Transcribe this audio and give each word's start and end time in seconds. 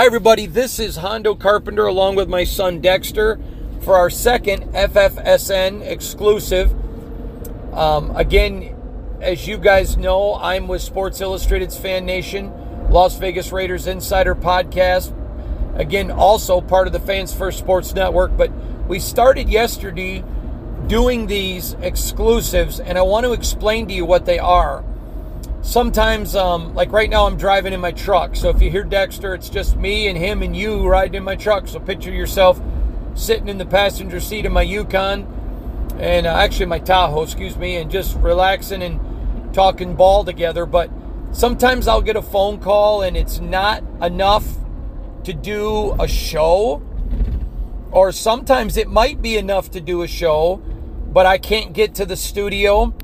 Hi, 0.00 0.06
everybody. 0.06 0.46
This 0.46 0.78
is 0.78 0.96
Hondo 0.96 1.34
Carpenter 1.34 1.84
along 1.84 2.14
with 2.16 2.26
my 2.26 2.42
son 2.42 2.80
Dexter 2.80 3.38
for 3.82 3.96
our 3.96 4.08
second 4.08 4.72
FFSN 4.72 5.82
exclusive. 5.82 6.72
Um, 7.74 8.10
again, 8.16 8.74
as 9.20 9.46
you 9.46 9.58
guys 9.58 9.98
know, 9.98 10.36
I'm 10.36 10.68
with 10.68 10.80
Sports 10.80 11.20
Illustrated's 11.20 11.76
Fan 11.76 12.06
Nation, 12.06 12.50
Las 12.88 13.18
Vegas 13.18 13.52
Raiders 13.52 13.86
Insider 13.86 14.34
Podcast. 14.34 15.12
Again, 15.78 16.10
also 16.10 16.62
part 16.62 16.86
of 16.86 16.94
the 16.94 17.00
Fans 17.00 17.34
First 17.34 17.58
Sports 17.58 17.94
Network. 17.94 18.34
But 18.38 18.50
we 18.88 19.00
started 19.00 19.50
yesterday 19.50 20.24
doing 20.86 21.26
these 21.26 21.74
exclusives, 21.74 22.80
and 22.80 22.96
I 22.96 23.02
want 23.02 23.26
to 23.26 23.34
explain 23.34 23.86
to 23.88 23.92
you 23.92 24.06
what 24.06 24.24
they 24.24 24.38
are 24.38 24.82
sometimes 25.62 26.34
um, 26.34 26.74
like 26.74 26.90
right 26.92 27.10
now 27.10 27.26
i'm 27.26 27.36
driving 27.36 27.72
in 27.72 27.80
my 27.80 27.92
truck. 27.92 28.34
So 28.36 28.48
if 28.48 28.60
you 28.62 28.70
hear 28.70 28.84
dexter 28.84 29.34
it's 29.34 29.48
just 29.48 29.76
me 29.76 30.08
and 30.08 30.16
him 30.16 30.42
and 30.42 30.56
you 30.56 30.86
riding 30.86 31.16
in 31.16 31.22
my 31.22 31.36
truck. 31.36 31.68
So 31.68 31.80
picture 31.80 32.12
yourself 32.12 32.60
sitting 33.14 33.48
in 33.48 33.58
the 33.58 33.66
passenger 33.66 34.20
seat 34.20 34.46
of 34.46 34.52
my 34.52 34.62
yukon 34.62 35.26
and 35.98 36.26
uh, 36.26 36.30
actually 36.30 36.66
my 36.66 36.78
tahoe 36.78 37.22
excuse 37.22 37.56
me 37.56 37.76
and 37.76 37.90
just 37.90 38.16
relaxing 38.18 38.82
and 38.82 39.54
talking 39.54 39.94
ball 39.96 40.24
together. 40.24 40.66
But 40.66 40.90
sometimes 41.32 41.86
i'll 41.86 42.02
get 42.02 42.16
a 42.16 42.22
phone 42.22 42.58
call 42.58 43.02
and 43.02 43.16
it's 43.16 43.40
not 43.40 43.84
enough 44.02 44.46
to 45.24 45.32
do 45.32 45.94
a 46.00 46.08
show. 46.08 46.82
Or 47.92 48.12
sometimes 48.12 48.76
it 48.76 48.88
might 48.88 49.20
be 49.20 49.36
enough 49.36 49.70
to 49.72 49.80
do 49.80 50.02
a 50.02 50.08
show 50.08 50.62
but 51.12 51.26
i 51.26 51.38
can't 51.38 51.72
get 51.72 51.94
to 51.96 52.06
the 52.06 52.16
studio 52.16 52.94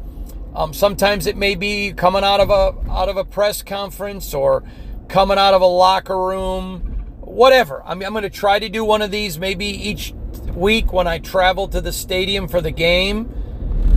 um, 0.57 0.73
sometimes 0.73 1.27
it 1.27 1.37
may 1.37 1.55
be 1.55 1.93
coming 1.93 2.25
out 2.25 2.41
of 2.41 2.49
a 2.49 2.91
out 2.91 3.11
of 3.11 3.19
a 3.19 3.25
press 3.25 3.61
conference 3.63 4.33
or 4.33 4.65
coming 5.07 5.37
out 5.37 5.53
of 5.53 5.61
a 5.61 5.67
locker 5.67 6.19
room, 6.19 6.81
whatever. 7.21 7.83
I 7.85 7.95
mean, 7.95 8.07
I'm 8.07 8.13
going 8.13 8.23
to 8.23 8.31
try 8.31 8.59
to 8.59 8.71
do 8.71 8.83
one 8.83 9.03
of 9.03 9.11
these 9.11 9.39
maybe 9.39 9.67
each 9.67 10.15
week 10.55 10.95
when 10.95 11.07
I 11.07 11.19
travel 11.19 11.69
to 11.69 11.83
the 11.83 11.93
stadium 11.93 12.49
for 12.49 12.63
the 12.63 12.71
game. 12.71 13.31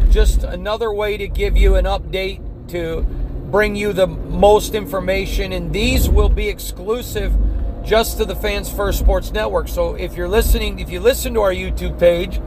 Just 0.09 0.43
another 0.43 0.91
way 0.91 1.15
to 1.15 1.29
give 1.29 1.55
you 1.55 1.75
an 1.75 1.85
update 1.85 2.41
to 2.71 3.03
bring 3.49 3.77
you 3.77 3.93
the 3.93 4.07
most 4.07 4.75
information, 4.75 5.53
and 5.53 5.71
these 5.71 6.09
will 6.09 6.29
be 6.29 6.49
exclusive 6.49 7.33
just 7.85 8.17
to 8.17 8.25
the 8.25 8.35
Fans 8.35 8.69
First 8.69 8.99
Sports 8.99 9.31
Network. 9.31 9.69
So 9.69 9.95
if 9.95 10.15
you're 10.15 10.27
listening, 10.27 10.79
if 10.79 10.89
you 10.89 10.99
listen 10.99 11.33
to 11.35 11.41
our 11.41 11.53
YouTube 11.53 11.97
page, 11.97 12.41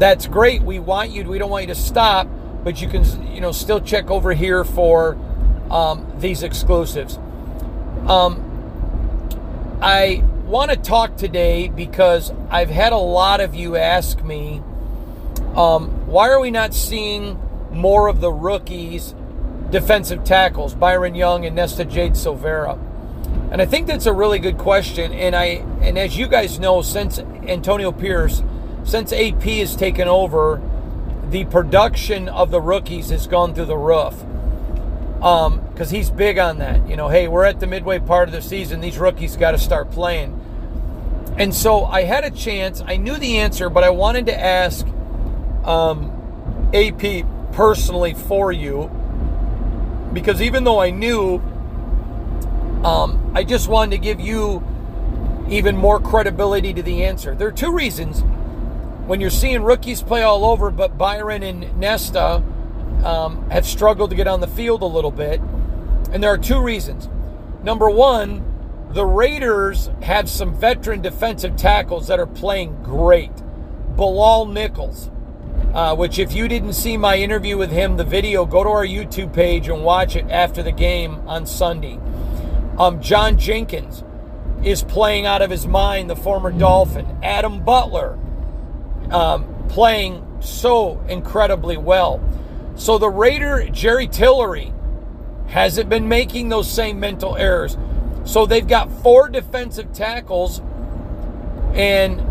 that's 0.00 0.26
great. 0.26 0.62
We 0.62 0.80
want 0.80 1.12
you. 1.12 1.22
We 1.22 1.38
don't 1.38 1.50
want 1.50 1.68
you 1.68 1.74
to 1.74 1.80
stop 1.80 2.28
but 2.64 2.80
you 2.80 2.88
can 2.88 3.04
you 3.32 3.40
know 3.40 3.52
still 3.52 3.80
check 3.80 4.10
over 4.10 4.32
here 4.32 4.64
for 4.64 5.16
um, 5.70 6.06
these 6.18 6.42
exclusives. 6.42 7.18
Um, 8.06 8.44
I 9.80 10.24
want 10.46 10.70
to 10.70 10.76
talk 10.76 11.16
today 11.16 11.68
because 11.68 12.32
I've 12.50 12.70
had 12.70 12.92
a 12.92 12.98
lot 12.98 13.40
of 13.40 13.54
you 13.54 13.76
ask 13.76 14.22
me, 14.22 14.62
um, 15.54 16.06
why 16.06 16.30
are 16.30 16.40
we 16.40 16.50
not 16.50 16.72
seeing 16.74 17.38
more 17.70 18.08
of 18.08 18.20
the 18.20 18.32
rookies, 18.32 19.14
defensive 19.70 20.24
tackles, 20.24 20.74
Byron 20.74 21.14
Young 21.14 21.44
and 21.44 21.54
Nesta 21.54 21.84
Jade 21.84 22.12
Silvera? 22.12 22.78
And 23.52 23.62
I 23.62 23.66
think 23.66 23.86
that's 23.86 24.06
a 24.06 24.12
really 24.12 24.38
good 24.38 24.58
question. 24.58 25.12
And 25.12 25.36
I 25.36 25.64
and 25.80 25.98
as 25.98 26.16
you 26.16 26.28
guys 26.28 26.58
know, 26.58 26.82
since 26.82 27.18
Antonio 27.18 27.92
Pierce, 27.92 28.42
since 28.84 29.12
AP 29.12 29.42
has 29.42 29.76
taken 29.76 30.08
over 30.08 30.60
the 31.30 31.44
production 31.46 32.28
of 32.28 32.50
the 32.50 32.60
rookies 32.60 33.10
has 33.10 33.26
gone 33.26 33.54
through 33.54 33.66
the 33.66 33.76
roof. 33.76 34.14
Um, 35.22 35.60
because 35.72 35.90
he's 35.90 36.10
big 36.10 36.38
on 36.38 36.58
that. 36.58 36.88
You 36.88 36.96
know, 36.96 37.08
hey, 37.08 37.28
we're 37.28 37.44
at 37.44 37.60
the 37.60 37.66
midway 37.66 37.98
part 37.98 38.28
of 38.28 38.34
the 38.34 38.42
season. 38.42 38.80
These 38.80 38.98
rookies 38.98 39.36
got 39.36 39.52
to 39.52 39.58
start 39.58 39.90
playing. 39.90 40.34
And 41.36 41.54
so 41.54 41.84
I 41.84 42.02
had 42.02 42.24
a 42.24 42.30
chance. 42.30 42.82
I 42.84 42.96
knew 42.96 43.16
the 43.16 43.38
answer, 43.38 43.68
but 43.70 43.84
I 43.84 43.90
wanted 43.90 44.26
to 44.26 44.38
ask 44.38 44.86
um, 45.64 46.70
AP 46.74 47.24
personally 47.52 48.14
for 48.14 48.50
you 48.50 48.90
because 50.12 50.40
even 50.40 50.64
though 50.64 50.80
I 50.80 50.90
knew, 50.90 51.36
um, 52.84 53.32
I 53.34 53.44
just 53.44 53.68
wanted 53.68 53.92
to 53.92 53.98
give 53.98 54.20
you 54.20 54.64
even 55.48 55.76
more 55.76 56.00
credibility 56.00 56.72
to 56.74 56.82
the 56.82 57.04
answer. 57.04 57.34
There 57.34 57.48
are 57.48 57.52
two 57.52 57.72
reasons 57.72 58.22
when 59.08 59.22
you're 59.22 59.30
seeing 59.30 59.62
rookies 59.62 60.02
play 60.02 60.22
all 60.22 60.44
over, 60.44 60.70
but 60.70 60.98
Byron 60.98 61.42
and 61.42 61.78
Nesta 61.78 62.42
um, 63.02 63.48
have 63.50 63.66
struggled 63.66 64.10
to 64.10 64.16
get 64.16 64.28
on 64.28 64.40
the 64.40 64.46
field 64.46 64.82
a 64.82 64.86
little 64.86 65.10
bit. 65.10 65.40
And 66.12 66.22
there 66.22 66.30
are 66.30 66.38
two 66.38 66.60
reasons. 66.60 67.08
Number 67.62 67.88
one, 67.88 68.44
the 68.90 69.06
Raiders 69.06 69.88
have 70.02 70.28
some 70.28 70.54
veteran 70.54 71.00
defensive 71.00 71.56
tackles 71.56 72.06
that 72.08 72.20
are 72.20 72.26
playing 72.26 72.82
great. 72.82 73.32
Bilal 73.96 74.44
Nichols, 74.44 75.10
uh, 75.72 75.96
which, 75.96 76.18
if 76.18 76.34
you 76.34 76.46
didn't 76.46 76.74
see 76.74 76.98
my 76.98 77.16
interview 77.16 77.56
with 77.56 77.70
him, 77.70 77.96
the 77.96 78.04
video, 78.04 78.44
go 78.44 78.62
to 78.62 78.68
our 78.68 78.86
YouTube 78.86 79.32
page 79.32 79.68
and 79.68 79.84
watch 79.84 80.16
it 80.16 80.26
after 80.28 80.62
the 80.62 80.70
game 80.70 81.26
on 81.26 81.46
Sunday. 81.46 81.98
Um, 82.76 83.00
John 83.00 83.38
Jenkins 83.38 84.04
is 84.62 84.82
playing 84.82 85.24
out 85.24 85.40
of 85.40 85.50
his 85.50 85.66
mind, 85.66 86.10
the 86.10 86.16
former 86.16 86.52
Dolphin. 86.52 87.06
Adam 87.22 87.64
Butler 87.64 88.18
um, 89.10 89.66
playing 89.68 90.24
so 90.40 91.00
incredibly 91.08 91.76
well. 91.76 92.22
So 92.76 92.98
the 92.98 93.08
Raider, 93.08 93.68
Jerry 93.70 94.06
Tillery, 94.06 94.72
hasn't 95.48 95.88
been 95.88 96.08
making 96.08 96.48
those 96.48 96.70
same 96.70 97.00
mental 97.00 97.36
errors. 97.36 97.76
So 98.24 98.46
they've 98.46 98.66
got 98.66 98.90
four 99.02 99.28
defensive 99.28 99.92
tackles, 99.92 100.60
and 101.72 102.22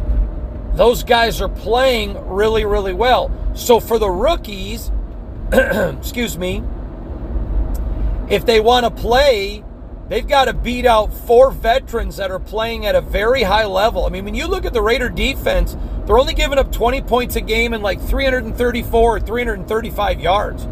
those 0.78 1.04
guys 1.04 1.42
are 1.42 1.50
playing 1.50 2.28
really, 2.28 2.66
really 2.66 2.94
well. 2.94 3.32
So 3.56 3.80
for 3.80 3.98
the 3.98 4.10
rookies, 4.10 4.92
excuse 5.52 6.38
me, 6.38 6.64
if 8.30 8.46
they 8.46 8.60
want 8.60 8.86
to 8.86 8.92
play, 8.92 9.64
they've 10.08 10.28
got 10.28 10.46
to 10.46 10.54
beat 10.54 10.86
out 10.86 11.14
four 11.14 11.50
veterans 11.50 12.18
that 12.18 12.30
are 12.30 12.40
playing 12.40 12.86
at 12.86 12.94
a 12.94 13.02
very 13.02 13.44
high 13.44 13.66
level. 13.66 14.06
I 14.06 14.10
mean, 14.10 14.26
when 14.26 14.36
you 14.36 14.48
look 14.48 14.66
at 14.66 14.74
the 14.74 14.82
Raider 14.82 15.10
defense, 15.10 15.76
they're 16.08 16.18
only 16.18 16.34
giving 16.34 16.58
up 16.58 16.72
20 16.72 17.02
points 17.02 17.36
a 17.36 17.42
game 17.42 17.74
and 17.74 17.84
like 17.84 18.02
334 18.02 19.18
or 19.18 19.20
335 19.20 20.22
yards. 20.22 20.64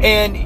And 0.00 0.36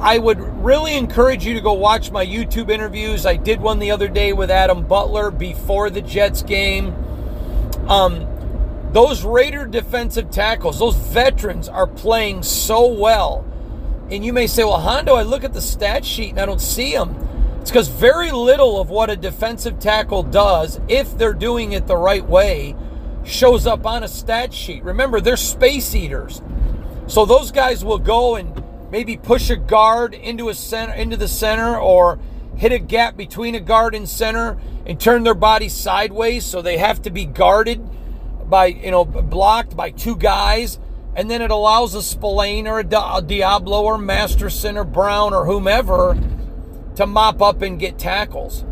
I 0.00 0.18
would 0.18 0.40
really 0.64 0.96
encourage 0.96 1.46
you 1.46 1.54
to 1.54 1.60
go 1.60 1.72
watch 1.72 2.10
my 2.10 2.26
YouTube 2.26 2.68
interviews. 2.68 3.26
I 3.26 3.36
did 3.36 3.60
one 3.60 3.78
the 3.78 3.92
other 3.92 4.08
day 4.08 4.32
with 4.32 4.50
Adam 4.50 4.84
Butler 4.86 5.30
before 5.30 5.88
the 5.88 6.02
Jets 6.02 6.42
game. 6.42 6.92
Um, 7.86 8.26
those 8.92 9.24
Raider 9.24 9.66
defensive 9.66 10.32
tackles, 10.32 10.80
those 10.80 10.96
veterans 10.96 11.68
are 11.68 11.86
playing 11.86 12.42
so 12.42 12.88
well. 12.88 13.46
And 14.10 14.24
you 14.24 14.32
may 14.32 14.48
say, 14.48 14.64
well, 14.64 14.80
Hondo, 14.80 15.14
I 15.14 15.22
look 15.22 15.44
at 15.44 15.52
the 15.52 15.62
stat 15.62 16.04
sheet 16.04 16.30
and 16.30 16.40
I 16.40 16.46
don't 16.46 16.60
see 16.60 16.92
them. 16.92 17.14
It's 17.60 17.70
because 17.70 17.88
very 17.88 18.30
little 18.30 18.80
of 18.80 18.88
what 18.88 19.10
a 19.10 19.16
defensive 19.16 19.78
tackle 19.78 20.22
does, 20.22 20.80
if 20.88 21.16
they're 21.18 21.34
doing 21.34 21.72
it 21.72 21.86
the 21.86 21.96
right 21.96 22.26
way, 22.26 22.74
shows 23.22 23.66
up 23.66 23.84
on 23.84 24.02
a 24.02 24.08
stat 24.08 24.54
sheet. 24.54 24.82
Remember, 24.82 25.20
they're 25.20 25.36
space 25.36 25.94
eaters. 25.94 26.40
So 27.06 27.26
those 27.26 27.50
guys 27.52 27.84
will 27.84 27.98
go 27.98 28.36
and 28.36 28.64
maybe 28.90 29.16
push 29.16 29.50
a 29.50 29.56
guard 29.56 30.14
into 30.14 30.48
a 30.48 30.54
center 30.54 30.94
into 30.94 31.16
the 31.16 31.28
center 31.28 31.76
or 31.78 32.18
hit 32.56 32.72
a 32.72 32.78
gap 32.78 33.16
between 33.16 33.54
a 33.54 33.60
guard 33.60 33.94
and 33.94 34.08
center 34.08 34.58
and 34.86 34.98
turn 34.98 35.22
their 35.22 35.34
body 35.34 35.68
sideways 35.68 36.44
so 36.44 36.60
they 36.60 36.78
have 36.78 37.00
to 37.02 37.10
be 37.10 37.24
guarded 37.24 37.80
by 38.48 38.66
you 38.66 38.90
know 38.90 39.04
blocked 39.04 39.76
by 39.76 39.90
two 39.90 40.16
guys 40.16 40.78
and 41.14 41.30
then 41.30 41.42
it 41.42 41.50
allows 41.50 41.94
a 41.94 42.02
Spillane 42.02 42.66
or 42.66 42.80
a, 42.80 42.84
Deablo 42.84 43.82
or 43.82 43.98
Masterson 43.98 44.76
or 44.76 44.84
Brown 44.84 45.34
or 45.34 45.44
whomever 45.44 46.18
to 47.00 47.06
mop 47.06 47.42
up 47.42 47.62
and 47.62 47.78
get 47.78 47.98
tackles. 47.98 48.64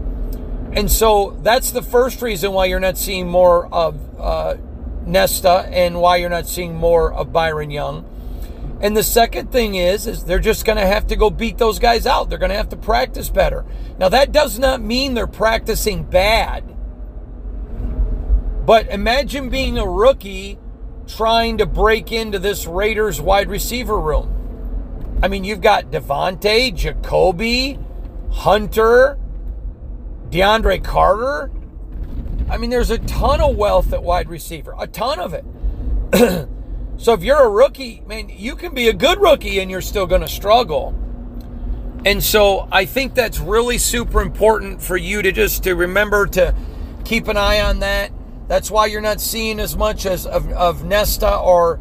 And 0.73 0.91
so 0.91 1.39
that's 1.43 1.71
the 1.71 1.83
first 1.83 2.21
reason 2.23 2.53
why 2.53 2.67
you're 2.67 2.79
not 2.79 2.99
seeing 2.99 3.29
more 3.29 3.67
of 3.73 3.99
uh, 4.21 4.57
Nesta 5.07 5.69
and 5.73 6.01
why 6.01 6.17
you're 6.17 6.31
not 6.31 6.47
seeing 6.47 6.75
more 6.75 7.13
of 7.13 7.33
Byron 7.33 7.71
Young. 7.71 8.05
And 8.81 8.97
the 8.97 9.03
second 9.03 9.51
thing 9.51 9.75
is, 9.75 10.07
is 10.07 10.25
they're 10.25 10.39
just 10.39 10.65
going 10.65 10.79
to 10.79 10.87
have 10.87 11.07
to 11.09 11.17
go 11.17 11.31
beat 11.31 11.59
those 11.59 11.79
guys 11.79 12.07
out. 12.07 12.29
They're 12.29 12.39
going 12.39 12.51
to 12.51 12.57
have 12.57 12.69
to 12.69 12.77
practice 12.77 13.29
better. 13.29 13.65
Now 13.99 14.09
that 14.11 14.31
does 14.31 14.59
not 14.59 14.81
mean 14.81 15.15
they're 15.15 15.27
practicing 15.27 16.05
bad. 16.05 16.65
But 18.65 18.89
imagine 18.89 19.49
being 19.49 19.79
a 19.79 19.89
rookie 19.89 20.59
trying 21.07 21.59
to 21.59 21.67
break 21.67 22.13
into 22.13 22.39
this 22.39 22.67
Raiders 22.67 23.21
wide 23.21 23.49
receiver 23.49 23.99
room. 23.99 25.19
I 25.23 25.29
mean, 25.29 25.43
you've 25.43 25.63
got 25.63 25.91
Davante, 25.91 26.73
Jacoby, 26.75 27.79
Hunter, 28.31 29.19
DeAndre 30.31 30.83
Carter. 30.83 31.51
I 32.51 32.57
mean, 32.57 32.71
there's 32.71 32.91
a 32.91 32.99
ton 32.99 33.41
of 33.41 33.57
wealth 33.57 33.93
at 33.93 34.03
wide 34.03 34.29
receiver, 34.29 34.75
a 34.79 34.87
ton 34.87 35.19
of 35.21 35.35
it. 35.35 36.49
So 36.99 37.13
if 37.13 37.23
you're 37.23 37.41
a 37.41 37.49
rookie, 37.49 38.03
man, 38.09 38.29
you 38.29 38.57
can 38.57 38.75
be 38.75 38.89
a 38.89 38.93
good 38.93 39.21
rookie 39.21 39.61
and 39.61 39.71
you're 39.71 39.81
still 39.81 40.07
going 40.07 40.21
to 40.21 40.29
struggle. 40.29 40.89
And 42.05 42.23
so 42.23 42.67
I 42.73 42.87
think 42.87 43.15
that's 43.15 43.39
really 43.39 43.79
super 43.79 44.21
important 44.21 44.83
for 44.83 44.97
you 44.97 45.23
to 45.23 45.31
just 45.31 45.63
to 45.63 45.75
remember 45.75 46.27
to 46.27 46.57
keep 47.05 47.29
an 47.29 47.37
eye 47.37 47.61
on 47.61 47.79
that. 47.81 48.11
That's 48.49 48.69
why 48.69 48.87
you're 48.87 49.01
not 49.01 49.21
seeing 49.21 49.61
as 49.61 49.77
much 49.77 50.07
as 50.07 50.27
of, 50.27 50.51
of 50.51 50.85
Nesta 50.85 51.37
or 51.39 51.79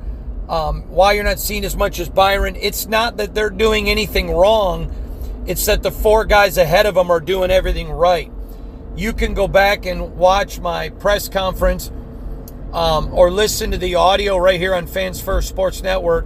um, 0.49 0.83
why 0.87 1.13
you're 1.13 1.23
not 1.23 1.39
seeing 1.39 1.65
as 1.65 1.75
much 1.75 1.99
as 1.99 2.09
Byron. 2.09 2.55
It's 2.55 2.85
not 2.85 3.17
that 3.17 3.33
they're 3.33 3.49
doing 3.49 3.89
anything 3.89 4.29
wrong. 4.29 4.93
It's 5.47 5.65
that 5.65 5.81
the 5.81 5.91
four 5.91 6.25
guys 6.25 6.57
ahead 6.57 6.85
of 6.85 6.95
them 6.95 7.09
are 7.09 7.21
doing 7.21 7.51
everything 7.51 7.89
right. 7.89 8.31
You 8.97 9.13
can 9.13 9.33
go 9.33 9.47
back 9.47 9.85
and 9.85 10.17
watch 10.17 10.59
my 10.59 10.89
press 10.89 11.29
conference 11.29 11.89
um, 12.73 13.13
or 13.13 13.31
listen 13.31 13.71
to 13.71 13.77
the 13.77 13.95
audio 13.95 14.37
right 14.37 14.59
here 14.59 14.75
on 14.75 14.87
Fans 14.87 15.21
First 15.21 15.47
Sports 15.47 15.81
Network 15.81 16.25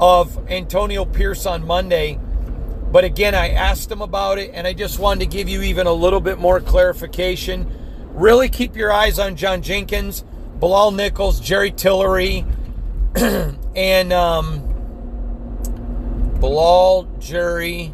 of 0.00 0.50
Antonio 0.50 1.04
Pierce 1.04 1.44
on 1.44 1.66
Monday. 1.66 2.18
But 2.90 3.04
again, 3.04 3.34
I 3.34 3.50
asked 3.50 3.90
him 3.90 4.00
about 4.00 4.38
it, 4.38 4.52
and 4.54 4.66
I 4.66 4.72
just 4.72 4.98
wanted 4.98 5.20
to 5.20 5.36
give 5.36 5.48
you 5.48 5.62
even 5.62 5.86
a 5.86 5.92
little 5.92 6.20
bit 6.20 6.38
more 6.38 6.60
clarification. 6.60 7.70
Really 8.12 8.48
keep 8.48 8.76
your 8.76 8.92
eyes 8.92 9.18
on 9.18 9.36
John 9.36 9.60
Jenkins, 9.60 10.24
Bilal 10.58 10.92
Nichols, 10.92 11.40
Jerry 11.40 11.70
Tillery, 11.70 12.46
and 13.16 14.12
um, 14.12 14.62
Bilal, 16.40 17.08
Jerry. 17.18 17.92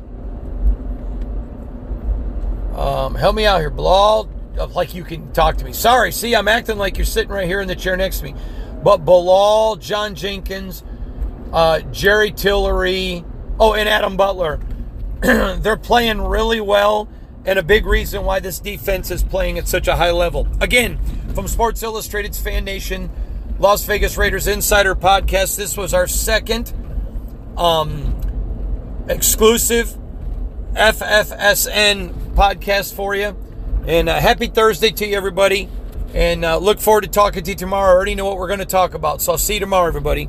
Um, 2.81 3.15
help 3.15 3.37
me 3.37 3.45
out 3.45 3.61
here. 3.61 3.69
Bilal, 3.69 4.31
like 4.75 4.95
you 4.95 5.05
can 5.05 5.31
talk 5.33 5.59
to 5.59 5.67
me. 5.67 5.75
Sorry, 5.75 6.11
see, 6.11 6.35
I'm 6.35 6.49
acting 6.49 6.79
like 6.79 6.97
you're 6.97 7.05
sitting 7.05 7.31
right 7.31 7.47
here 7.47 7.61
in 7.61 7.69
the 7.69 7.77
chair 7.77 7.95
next 7.95 8.21
to 8.21 8.25
me. 8.25 8.35
But 8.83 9.05
Bilal, 9.05 9.77
John 9.77 10.15
Jenkins, 10.15 10.83
uh, 11.53 11.81
Jerry 11.81 12.31
Tillery, 12.31 13.23
oh, 13.59 13.75
and 13.75 13.87
Adam 13.87 14.17
Butler, 14.17 14.61
they're 15.21 15.77
playing 15.77 16.23
really 16.23 16.63
well, 16.63 17.07
and 17.45 17.59
a 17.59 17.63
big 17.63 17.85
reason 17.85 18.25
why 18.25 18.41
this 18.41 18.59
defense 18.59 19.11
is 19.11 19.23
playing 19.23 19.59
at 19.59 19.69
such 19.69 19.87
a 19.87 19.97
high 19.97 20.13
level. 20.13 20.49
Again, 20.63 20.99
from 21.35 21.49
Sports 21.49 21.83
Illustrated's 21.83 22.41
Fan 22.41 22.65
Nation, 22.65 23.11
Las 23.59 23.85
Vegas 23.85 24.17
Raiders 24.17 24.47
Insider 24.47 24.95
Podcast, 24.95 25.59
this 25.59 25.77
was 25.77 25.93
our 25.93 26.07
second 26.07 26.73
um, 27.59 29.05
exclusive 29.07 29.99
FFSN 30.73 32.20
podcast 32.31 32.95
for 32.95 33.15
you. 33.15 33.37
And 33.87 34.09
uh, 34.09 34.21
happy 34.21 34.47
Thursday 34.47 34.91
to 34.91 35.07
you, 35.07 35.17
everybody. 35.17 35.69
And 36.15 36.45
uh, 36.45 36.59
look 36.59 36.81
forward 36.81 37.03
to 37.03 37.09
talking 37.09 37.45
to 37.45 37.51
you 37.51 37.57
tomorrow. 37.57 37.91
I 37.91 37.95
already 37.95 38.15
know 38.15 38.27
what 38.27 38.37
we're 38.37 38.49
going 38.49 38.61
to 38.61 38.67
talk 38.67 38.95
about. 38.95 39.23
So 39.23 39.33
I'll 39.33 39.39
see 39.39 39.55
you 39.55 39.61
tomorrow, 39.61 39.87
everybody. 39.87 40.29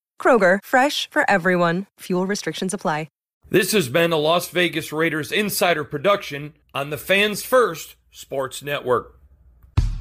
Kroger, 0.21 0.59
fresh 0.63 1.09
for 1.09 1.27
everyone. 1.27 1.87
Fuel 2.01 2.27
restrictions 2.27 2.75
apply. 2.75 3.07
This 3.51 3.73
has 3.73 3.89
been 3.89 4.13
a 4.13 4.17
Las 4.17 4.47
Vegas 4.47 4.93
Raiders 4.93 5.29
insider 5.29 5.83
production 5.83 6.53
on 6.73 6.89
the 6.89 6.97
Fans 6.97 7.43
First 7.43 7.95
Sports 8.09 8.63
Network. 8.63 9.19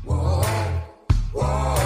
Whoa, 0.05 0.41
whoa. 1.33 1.80